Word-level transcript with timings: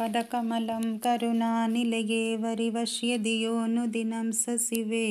पदकमलं 0.00 0.84
करुणानिलये 1.04 2.36
वरिवश्य 2.42 3.16
धियोनुदिनं 3.24 4.30
स 4.32 4.56
शिवे 4.60 5.06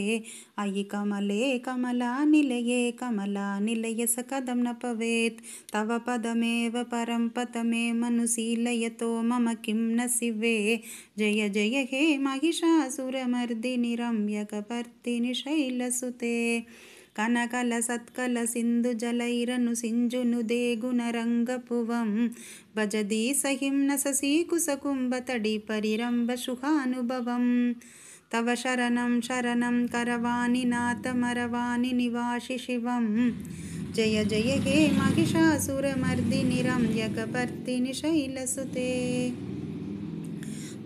अयि 0.60 0.84
कमले 0.92 1.58
कमलानिलये 1.65 2.79
कमलानिलय 3.02 4.05
स 4.07 4.25
कथं 4.31 4.63
न 4.63 4.73
भवेत् 4.83 5.41
तव 5.73 5.97
पदमेव 6.07 6.81
परं 6.91 7.28
पदमे 7.36 7.91
मनुशीलयतो 8.02 9.12
मम 9.30 9.54
किं 9.66 9.75
न 9.75 10.07
शिवे 10.18 10.57
जय 11.20 11.50
जय 11.50 11.88
हे 11.92 12.06
महिषासुरमर्दिनि 12.26 13.96
रम्यकपर्दिनि 14.00 15.34
शैलसुते 15.44 16.38
कनकल 17.18 17.80
सत्कल 17.82 18.46
सिन्धुजलैरनु 18.46 19.73
सिञ्जुनुदे 19.75 20.64
गुणरङ्गपुवं 20.82 22.12
सहिं 23.42 23.71
न 23.71 23.98
ससीकुसकुम्भतडि 24.04 25.57
परिरम्भसुखानुभवं 25.69 27.46
तव 28.33 28.54
शरणं 28.57 29.19
शरणं 29.28 29.86
करवाणि 29.93 30.64
नाथमरवाणि 30.74 31.92
निवासि 31.92 32.58
शिवं 32.66 33.06
जय 33.95 34.23
जय 34.31 34.52
हे 34.66 34.75
महिषासुरमर्दिनि 34.97 36.61
रम्यकपर्दिनि 36.61 37.94
शैलसुते। 37.94 38.89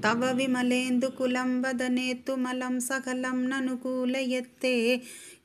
तव 0.03 0.23
विमलेन्दुकुलं 0.37 1.51
वदने 1.63 2.13
तुमलं 2.27 2.79
सकलं 2.87 3.37
ननुकूलयत्ते 3.49 4.75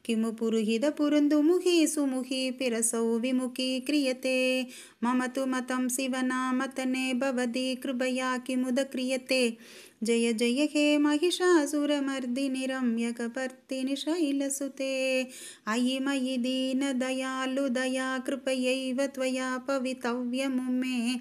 किमु 0.09 0.33
पुरुहिदपुरुन्दुमुखी 0.33 2.51
पिरसौ 2.51 3.19
विमुखी 3.19 3.80
क्रियते। 3.80 4.66
मम 5.05 5.27
तु 5.27 5.47
मतं 5.47 5.89
शिवनामतने 5.89 7.15
भवति 7.15 7.79
कृपया 7.83 8.39
किमुद 8.39 8.87
क्रियते। 8.93 9.57
जय 10.02 10.33
जय 10.33 10.69
हे 10.75 10.99
महिषासुरमर्दिनि 10.99 12.66
रम्यकपर्दिनि 12.66 13.97
शैलसुते 13.97 15.23
अयि 15.66 15.99
मयि 15.99 16.37
दीनदयालुदया 16.37 18.19
कृपयैव 18.19 19.07
त्वया 19.07 19.59
पवितव्यमुमे। 19.59 21.16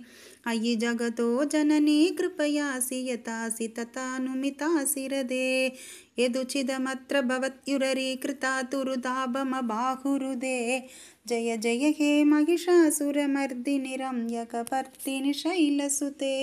अयि 0.47 0.75
जगतो 0.75 1.43
जननी 1.43 2.09
कृपयासि 2.09 3.09
यतासि 3.09 3.67
तथानुमितासि 3.67 5.05
हृदे 5.05 5.71
यदुचिदमत्र 6.19 7.21
भवत्युररीकृता 7.21 8.61
तुरुदाभमबाहुरुदे 8.71 10.57
जय 11.27 11.57
जय 11.57 11.93
हे 11.99 12.23
महिषासुरमर्दिनि 12.23 13.95
रम्यकपर्दिनि 13.95 15.33
शैलसुते 15.33 16.33